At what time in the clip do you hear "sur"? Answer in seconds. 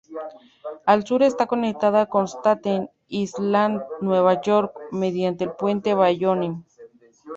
1.05-1.21